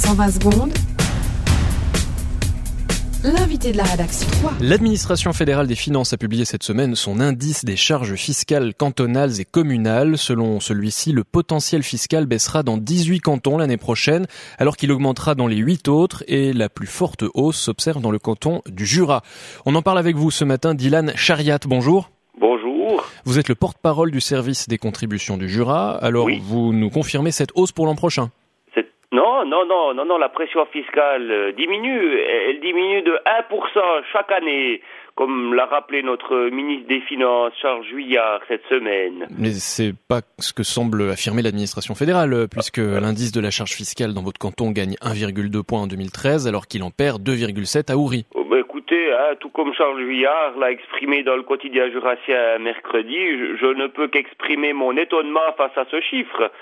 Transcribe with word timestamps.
120 0.00 0.30
secondes. 0.30 0.72
L'invité 3.22 3.70
de 3.72 3.76
la 3.76 3.84
rédaction. 3.84 4.26
L'administration 4.62 5.34
fédérale 5.34 5.66
des 5.66 5.74
finances 5.74 6.14
a 6.14 6.16
publié 6.16 6.46
cette 6.46 6.62
semaine 6.62 6.94
son 6.94 7.20
indice 7.20 7.66
des 7.66 7.76
charges 7.76 8.14
fiscales 8.14 8.72
cantonales 8.74 9.38
et 9.42 9.44
communales. 9.44 10.16
Selon 10.16 10.58
celui-ci, 10.58 11.12
le 11.12 11.22
potentiel 11.22 11.82
fiscal 11.82 12.24
baissera 12.24 12.62
dans 12.62 12.78
18 12.78 13.20
cantons 13.20 13.58
l'année 13.58 13.76
prochaine, 13.76 14.26
alors 14.56 14.78
qu'il 14.78 14.90
augmentera 14.90 15.34
dans 15.34 15.46
les 15.46 15.58
8 15.58 15.88
autres 15.88 16.24
et 16.28 16.54
la 16.54 16.70
plus 16.70 16.86
forte 16.86 17.24
hausse 17.34 17.58
s'observe 17.58 18.00
dans 18.00 18.10
le 18.10 18.18
canton 18.18 18.62
du 18.70 18.86
Jura. 18.86 19.22
On 19.66 19.74
en 19.74 19.82
parle 19.82 19.98
avec 19.98 20.16
vous 20.16 20.30
ce 20.30 20.46
matin, 20.46 20.72
Dylan 20.74 21.12
Chariat. 21.14 21.58
Bonjour. 21.66 22.10
Bonjour. 22.40 23.04
Vous 23.26 23.38
êtes 23.38 23.50
le 23.50 23.54
porte-parole 23.54 24.10
du 24.10 24.22
service 24.22 24.66
des 24.66 24.78
contributions 24.78 25.36
du 25.36 25.50
Jura. 25.50 25.94
Alors, 25.98 26.26
vous 26.42 26.72
nous 26.72 26.88
confirmez 26.88 27.32
cette 27.32 27.50
hausse 27.54 27.72
pour 27.72 27.84
l'an 27.84 27.96
prochain? 27.96 28.30
Non, 29.12 29.44
non, 29.44 29.66
non, 29.66 29.92
non, 29.92 30.04
non, 30.04 30.18
la 30.18 30.28
pression 30.28 30.64
fiscale 30.66 31.32
euh, 31.32 31.52
diminue. 31.52 32.16
Elle 32.16 32.60
diminue 32.60 33.02
de 33.02 33.18
1% 33.50 34.04
chaque 34.12 34.30
année, 34.30 34.82
comme 35.16 35.52
l'a 35.52 35.66
rappelé 35.66 36.04
notre 36.04 36.48
ministre 36.50 36.86
des 36.86 37.00
Finances, 37.00 37.52
Charles 37.60 37.84
Juillard, 37.86 38.40
cette 38.46 38.64
semaine. 38.68 39.26
Mais 39.36 39.50
c'est 39.50 39.94
pas 40.08 40.20
ce 40.38 40.52
que 40.52 40.62
semble 40.62 41.10
affirmer 41.10 41.42
l'administration 41.42 41.96
fédérale, 41.96 42.46
puisque 42.48 42.78
l'indice 42.78 43.32
de 43.32 43.40
la 43.40 43.50
charge 43.50 43.72
fiscale 43.72 44.14
dans 44.14 44.22
votre 44.22 44.38
canton 44.38 44.70
gagne 44.70 44.94
1,2 45.02 45.64
points 45.64 45.80
en 45.80 45.86
2013, 45.88 46.46
alors 46.46 46.68
qu'il 46.68 46.84
en 46.84 46.92
perd 46.92 47.20
2,7 47.20 47.90
à 47.90 47.96
Oury. 47.96 48.26
Oh, 48.36 48.44
bah, 48.48 48.60
écoutez, 48.60 49.12
hein, 49.12 49.34
tout 49.40 49.50
comme 49.50 49.74
Charles 49.74 49.98
Juillard 49.98 50.56
l'a 50.56 50.70
exprimé 50.70 51.24
dans 51.24 51.34
le 51.34 51.42
quotidien 51.42 51.90
jurassien 51.90 52.58
mercredi, 52.60 53.18
je 53.60 53.74
ne 53.74 53.88
peux 53.88 54.06
qu'exprimer 54.06 54.72
mon 54.72 54.96
étonnement 54.96 55.52
face 55.56 55.76
à 55.76 55.84
ce 55.90 56.00
chiffre. 56.00 56.52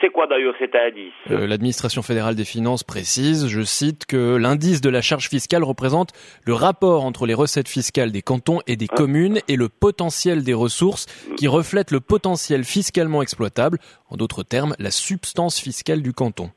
C'est 0.00 0.10
quoi 0.10 0.26
d'ailleurs 0.26 0.54
cet 0.58 0.74
indice? 0.74 1.12
Euh, 1.30 1.46
L'administration 1.46 2.02
fédérale 2.02 2.34
des 2.34 2.44
finances 2.44 2.84
précise, 2.84 3.46
je 3.46 3.62
cite, 3.62 4.06
que 4.06 4.36
l'indice 4.36 4.80
de 4.80 4.90
la 4.90 5.00
charge 5.00 5.28
fiscale 5.28 5.64
représente 5.64 6.10
le 6.44 6.52
rapport 6.52 7.04
entre 7.04 7.26
les 7.26 7.34
recettes 7.34 7.68
fiscales 7.68 8.12
des 8.12 8.20
cantons 8.20 8.60
et 8.66 8.76
des 8.76 8.86
hein 8.90 8.96
communes 8.96 9.40
et 9.48 9.56
le 9.56 9.68
potentiel 9.68 10.42
des 10.42 10.52
ressources 10.52 11.06
qui 11.36 11.48
reflète 11.48 11.90
le 11.90 12.00
potentiel 12.00 12.64
fiscalement 12.64 13.22
exploitable, 13.22 13.78
en 14.10 14.16
d'autres 14.16 14.42
termes, 14.42 14.74
la 14.78 14.90
substance 14.90 15.58
fiscale 15.60 16.02
du 16.02 16.12
canton. 16.12 16.50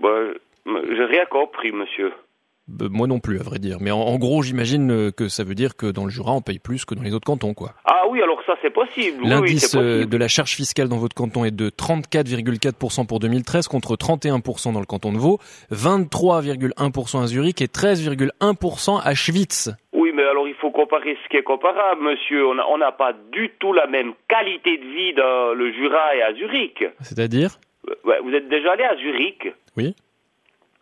Bah, 0.00 0.08
J'ai 0.64 1.04
rien 1.04 1.26
compris, 1.26 1.72
monsieur. 1.72 2.12
Bah, 2.68 2.86
moi 2.90 3.06
non 3.06 3.18
plus, 3.18 3.38
à 3.38 3.42
vrai 3.42 3.58
dire. 3.58 3.78
Mais 3.80 3.90
en, 3.90 4.16
gros, 4.18 4.42
j'imagine 4.42 4.90
euh, 4.90 5.10
que 5.10 5.28
ça 5.28 5.44
veut 5.44 5.54
dire 5.54 5.76
que 5.76 5.86
dans 5.86 6.04
le 6.04 6.10
Jura, 6.10 6.32
on 6.32 6.40
paye 6.40 6.58
plus 6.58 6.84
que 6.84 6.94
dans 6.94 7.02
les 7.02 7.12
autres 7.12 7.26
cantons, 7.26 7.54
quoi. 7.54 7.74
Ah 7.84 7.91
oui, 8.12 8.22
alors 8.22 8.42
ça, 8.44 8.56
c'est 8.60 8.70
possible. 8.70 9.26
L'indice 9.26 9.74
euh, 9.74 10.04
de 10.04 10.16
la 10.18 10.28
charge 10.28 10.54
fiscale 10.54 10.88
dans 10.88 10.98
votre 10.98 11.14
canton 11.14 11.46
est 11.46 11.50
de 11.50 11.70
34,4% 11.70 13.06
pour 13.06 13.20
2013 13.20 13.68
contre 13.68 13.96
31% 13.96 14.74
dans 14.74 14.80
le 14.80 14.84
canton 14.84 15.12
de 15.12 15.18
Vaud, 15.18 15.38
23,1% 15.72 17.22
à 17.22 17.26
Zurich 17.26 17.62
et 17.62 17.66
13,1% 17.66 19.00
à 19.02 19.14
Schwitz. 19.14 19.70
Oui, 19.94 20.12
mais 20.14 20.24
alors 20.24 20.46
il 20.46 20.54
faut 20.54 20.70
comparer 20.70 21.16
ce 21.24 21.28
qui 21.30 21.38
est 21.38 21.42
comparable, 21.42 22.02
monsieur. 22.02 22.46
On 22.46 22.76
n'a 22.76 22.92
pas 22.92 23.14
du 23.32 23.50
tout 23.58 23.72
la 23.72 23.86
même 23.86 24.12
qualité 24.28 24.76
de 24.76 24.84
vie 24.84 25.14
dans 25.14 25.54
le 25.54 25.72
Jura 25.72 26.14
et 26.14 26.22
à 26.22 26.34
Zurich. 26.34 26.84
C'est-à-dire? 27.00 27.58
Vous 28.04 28.34
êtes 28.34 28.48
déjà 28.48 28.72
allé 28.72 28.84
à 28.84 28.96
Zurich? 28.96 29.48
Oui. 29.78 29.94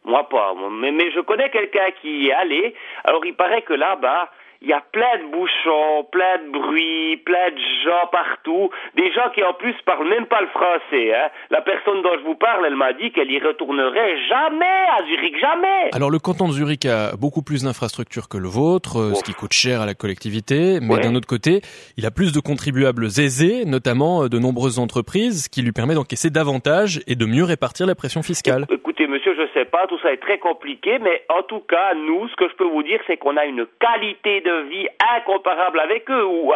Moi 0.04 0.28
pas, 0.28 0.54
mais, 0.80 0.90
mais 0.90 1.12
je 1.12 1.20
connais 1.20 1.50
quelqu'un 1.50 1.90
qui 2.00 2.24
y 2.24 2.28
est 2.28 2.32
allé. 2.32 2.74
Alors 3.04 3.24
il 3.24 3.34
paraît 3.34 3.62
que 3.62 3.74
là-bas, 3.74 4.30
il 4.62 4.68
y 4.68 4.72
a 4.74 4.82
plein 4.92 5.16
de 5.24 5.32
bouchons, 5.32 6.04
plein 6.12 6.36
de 6.44 6.52
bruit, 6.52 7.16
plein 7.24 7.50
de 7.50 7.60
gens 7.84 8.06
partout, 8.12 8.68
des 8.94 9.10
gens 9.12 9.30
qui 9.34 9.42
en 9.42 9.54
plus 9.54 9.74
parlent 9.86 10.08
même 10.08 10.26
pas 10.26 10.42
le 10.42 10.48
français. 10.48 11.14
Hein. 11.14 11.28
La 11.50 11.62
personne 11.62 12.02
dont 12.02 12.12
je 12.18 12.24
vous 12.24 12.34
parle, 12.34 12.66
elle 12.66 12.76
m'a 12.76 12.92
dit 12.92 13.10
qu'elle 13.10 13.30
y 13.30 13.38
retournerait 13.38 14.18
jamais 14.28 14.84
à 14.98 15.02
Zurich, 15.06 15.40
jamais. 15.40 15.90
Alors 15.94 16.10
le 16.10 16.18
canton 16.18 16.48
de 16.48 16.52
Zurich 16.52 16.84
a 16.84 17.16
beaucoup 17.16 17.42
plus 17.42 17.64
d'infrastructures 17.64 18.28
que 18.28 18.36
le 18.36 18.48
vôtre, 18.48 18.98
euh, 18.98 19.14
ce 19.14 19.24
qui 19.24 19.32
coûte 19.32 19.54
cher 19.54 19.80
à 19.80 19.86
la 19.86 19.94
collectivité, 19.94 20.78
mais 20.82 20.98
d'un 20.98 21.14
autre 21.14 21.28
côté, 21.28 21.62
il 21.96 22.04
a 22.04 22.10
plus 22.10 22.32
de 22.32 22.40
contribuables 22.40 23.06
aisés, 23.06 23.64
notamment 23.64 24.24
euh, 24.24 24.28
de 24.28 24.38
nombreuses 24.38 24.78
entreprises, 24.78 25.44
ce 25.44 25.48
qui 25.48 25.62
lui 25.62 25.72
permet 25.72 25.94
d'encaisser 25.94 26.28
davantage 26.28 27.00
et 27.06 27.14
de 27.14 27.24
mieux 27.24 27.44
répartir 27.44 27.86
la 27.86 27.94
pression 27.94 28.22
fiscale. 28.22 28.66
Écoutez, 28.70 29.06
monsieur, 29.06 29.34
je 29.34 29.48
sais 29.58 29.64
pas, 29.64 29.86
tout 29.86 29.98
ça 30.02 30.12
est 30.12 30.20
très 30.20 30.38
compliqué, 30.38 30.98
mais 31.00 31.24
en 31.30 31.42
tout 31.42 31.60
cas, 31.60 31.94
nous, 31.94 32.28
ce 32.28 32.36
que 32.36 32.48
je 32.48 32.54
peux 32.56 32.68
vous 32.68 32.82
dire, 32.82 33.00
c'est 33.06 33.16
qu'on 33.16 33.38
a 33.38 33.46
une 33.46 33.66
qualité 33.80 34.42
de 34.42 34.49
vie 34.68 34.86
incomparable 35.16 35.80
avec 35.80 36.10
eux, 36.10 36.24
ou 36.24 36.52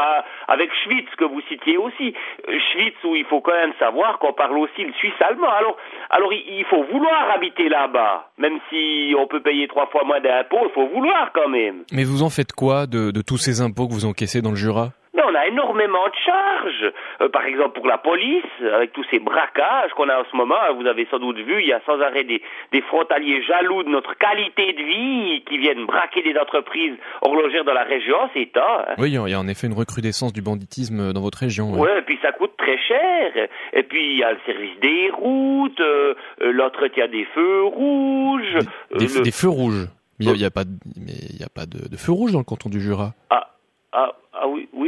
avec 0.49 0.71
Schwitz 0.83 1.09
que 1.17 1.25
vous 1.25 1.41
citiez 1.49 1.77
aussi. 1.77 2.15
Euh, 2.49 2.59
Schwitz 2.73 2.97
où 3.05 3.15
il 3.17 3.25
faut 3.25 3.41
quand 3.41 3.55
même 3.55 3.73
savoir 3.79 4.19
qu'on 4.19 4.33
parle 4.33 4.59
aussi 4.59 4.85
le 4.85 4.93
suisse-allemand. 4.95 5.49
Alors, 5.49 5.77
alors 6.11 6.33
il 6.33 6.65
faut 6.67 6.85
vouloir 6.85 7.31
habiter 7.35 7.69
là-bas, 7.69 8.31
même 8.39 8.59
si 8.71 9.15
on 9.19 9.27
peut 9.27 9.41
payer 9.41 9.69
trois 9.69 9.87
fois 9.87 10.05
moins 10.05 10.21
d'impôts, 10.21 10.67
il 10.69 10.73
faut 10.73 10.87
vouloir 10.87 11.31
quand 11.33 11.49
même. 11.49 11.85
Mais 11.93 12.05
vous 12.05 12.23
en 12.23 12.31
faites 12.31 12.53
quoi 12.53 12.87
de, 12.87 13.11
tous 13.23 13.39
ces 13.39 13.61
impôts 13.61 13.89
que 13.89 13.93
vous 13.93 14.07
encaissez 14.07 14.43
dans 14.43 14.51
le 14.51 14.57
Jura? 14.57 14.91
On 15.29 15.35
a 15.35 15.47
énormément 15.47 16.07
de 16.07 16.15
charges. 16.25 16.93
Euh, 17.21 17.29
par 17.29 17.45
exemple, 17.45 17.79
pour 17.79 17.87
la 17.87 17.99
police, 17.99 18.45
avec 18.75 18.93
tous 18.93 19.05
ces 19.11 19.19
braquages 19.19 19.91
qu'on 19.97 20.09
a 20.09 20.21
en 20.21 20.25
ce 20.31 20.37
moment, 20.37 20.57
vous 20.77 20.87
avez 20.87 21.07
sans 21.11 21.19
doute 21.19 21.39
vu, 21.39 21.63
il 21.63 21.69
y 21.69 21.73
a 21.73 21.81
sans 21.87 22.01
arrêt 22.01 22.25
des, 22.25 22.43
des 22.73 22.81
frontaliers 22.83 23.43
jaloux 23.43 23.83
de 23.83 23.89
notre 23.89 24.17
qualité 24.17 24.73
de 24.73 24.83
vie 24.83 25.43
qui 25.49 25.59
viennent 25.59 25.87
braquer 25.87 26.23
des 26.23 26.39
entreprises 26.39 26.95
horlogères 27.23 27.65
dans 27.65 27.75
la 27.75 27.85
région, 27.85 28.17
c'est 28.35 28.51
ça. 28.55 28.87
Hein. 28.89 28.95
Oui, 28.99 29.11
il 29.11 29.31
y 29.31 29.35
a 29.35 29.39
en 29.39 29.49
effet 29.49 29.67
une 29.67 29.75
recrudescence 29.75 30.33
du 30.33 30.43
banditisme 30.43 31.13
dans 31.13 31.21
votre 31.21 31.39
région. 31.39 31.73
Oui, 31.73 31.89
et 31.97 32.03
puis 32.03 32.19
ça 32.23 32.33
coûte 32.33 32.53
très 32.57 32.79
cher. 32.79 33.49
Et 33.73 33.83
puis 33.83 34.13
il 34.13 34.19
y 34.19 34.25
a 34.25 34.33
le 34.33 34.39
service 34.47 34.79
des 34.81 35.11
routes, 35.11 35.81
euh, 35.81 36.15
euh, 36.43 36.53
l'entretien 36.53 37.09
des 37.09 37.25
feux 37.35 37.65
rouges. 37.65 38.59
Des, 38.95 39.33
feux 39.33 39.49
rouges 39.49 39.89
il 40.21 40.33
n'y 40.33 40.45
a, 40.45 40.51
pas, 40.51 40.65
mais 40.97 41.13
il 41.31 41.43
a 41.43 41.49
pas 41.49 41.67
de, 41.67 41.89
de 41.89 41.97
feux 41.97 42.13
rouges 42.13 42.33
dans 42.33 42.39
le 42.39 42.45
canton 42.45 42.69
du 42.69 42.81
Jura. 42.81 43.15
Ah, 43.31 43.54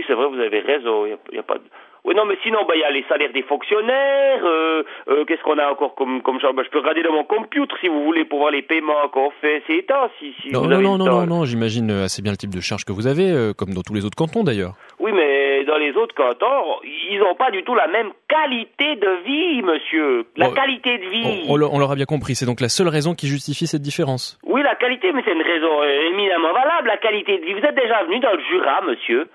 c'est 0.07 0.15
vrai, 0.15 0.27
vous 0.29 0.41
avez 0.41 0.61
raison. 0.61 1.07
N'y 1.07 1.39
a, 1.39 1.43
pas 1.43 1.55
de... 1.55 1.65
Oui, 2.05 2.15
non, 2.15 2.25
mais 2.25 2.39
sinon, 2.45 2.61
bah, 2.69 2.75
il 2.77 2.81
y 2.81 2.85
a 2.85 2.91
les 2.91 3.05
salaires 3.09 3.33
des 3.33 3.43
fonctionnaires. 3.43 4.41
Euh, 4.45 4.85
euh, 5.09 5.25
Qu'est-ce 5.25 5.43
qu'on 5.43 5.59
a 5.59 5.69
encore 5.69 5.97
comme 5.97 6.23
comme 6.23 6.39
bah, 6.39 6.63
Je 6.65 6.71
peux 6.71 6.79
regarder 6.79 7.03
dans 7.03 7.13
mon 7.13 7.25
computer 7.25 7.75
si 7.81 7.89
vous 7.89 8.05
voulez 8.05 8.25
pour 8.25 8.39
voir 8.39 8.53
les 8.53 8.63
paiements 8.63 9.09
qu'on 9.13 9.31
fait 9.41 9.63
ces 9.67 9.83
temps. 9.83 10.09
Si, 10.21 10.33
si 10.41 10.53
non, 10.53 10.67
non, 10.67 10.81
non, 10.81 10.99
non, 10.99 11.07
non, 11.07 11.27
non, 11.27 11.45
j'imagine 11.45 11.91
assez 11.91 12.23
bien 12.23 12.31
le 12.31 12.37
type 12.37 12.55
de 12.55 12.61
charge 12.61 12.85
que 12.85 12.93
vous 12.93 13.09
avez, 13.09 13.31
euh, 13.33 13.53
comme 13.53 13.75
dans 13.75 13.83
tous 13.83 13.93
les 13.93 14.05
autres 14.05 14.17
cantons 14.17 14.45
d'ailleurs. 14.45 14.75
Oui, 15.01 15.11
mais 15.13 15.65
dans 15.65 15.79
les 15.79 15.97
autres 15.97 16.15
cantons, 16.15 16.79
ils 17.11 17.19
n'ont 17.19 17.35
pas 17.35 17.51
du 17.51 17.65
tout 17.65 17.75
la 17.75 17.89
même 17.89 18.13
qualité 18.29 18.95
de 18.95 19.25
vie, 19.27 19.63
monsieur. 19.63 20.27
La 20.37 20.51
qualité 20.51 20.99
de 20.99 21.09
vie. 21.09 21.45
On, 21.49 21.61
on 21.61 21.79
l'aura 21.79 21.97
bien 21.97 22.05
compris. 22.05 22.37
C'est 22.37 22.47
donc 22.47 22.61
la 22.61 22.69
seule 22.69 22.89
raison 22.89 23.15
qui 23.15 23.27
justifie 23.27 23.67
cette 23.67 23.83
différence. 23.83 24.39
Oui, 24.45 24.63
la 24.63 24.77
qualité, 24.77 25.11
mais 25.13 25.23
c'est 25.25 25.33
une 25.33 25.43
raison 25.43 25.83
euh, 25.83 26.11
éminemment 26.13 26.53
valable. 26.53 26.87
La 26.87 26.99
qualité 26.99 27.39
de 27.39 27.45
vie. 27.45 27.55
Vous 27.55 27.67
êtes 27.67 27.75
déjà 27.75 28.05
venu 28.05 28.21
dans 28.21 28.33
le 28.33 28.43
Jura, 28.49 28.81
monsieur 28.87 29.29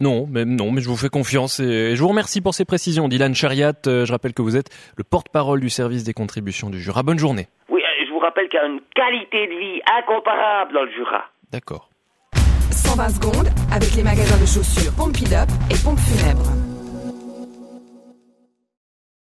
non, 0.00 0.26
mais 0.30 0.44
non, 0.44 0.72
mais 0.72 0.80
je 0.80 0.88
vous 0.88 0.96
fais 0.96 1.08
confiance 1.08 1.60
et 1.60 1.96
je 1.96 2.02
vous 2.02 2.08
remercie 2.08 2.40
pour 2.40 2.54
ces 2.54 2.64
précisions. 2.64 3.08
Dylan 3.08 3.34
Chariat, 3.34 3.72
euh, 3.86 4.04
je 4.04 4.12
rappelle 4.12 4.32
que 4.32 4.42
vous 4.42 4.56
êtes 4.56 4.70
le 4.96 5.04
porte-parole 5.04 5.60
du 5.60 5.70
service 5.70 6.04
des 6.04 6.12
contributions 6.12 6.70
du 6.70 6.80
Jura. 6.80 7.02
Bonne 7.02 7.18
journée. 7.18 7.46
Oui, 7.68 7.80
euh, 7.82 8.04
je 8.06 8.12
vous 8.12 8.18
rappelle 8.18 8.48
qu'il 8.48 8.58
y 8.58 8.62
a 8.62 8.66
une 8.66 8.80
qualité 8.94 9.46
de 9.46 9.58
vie 9.58 9.80
incomparable 9.98 10.72
dans 10.74 10.82
le 10.82 10.90
Jura. 10.92 11.24
D'accord. 11.52 11.90
120 12.70 13.08
secondes 13.08 13.48
avec 13.72 13.94
les 13.94 14.02
magasins 14.02 14.40
de 14.40 14.46
chaussures 14.46 14.92
Pompidop 14.96 15.48
et 15.70 15.76
Pompe 15.84 15.98
Funèbre. 15.98 16.65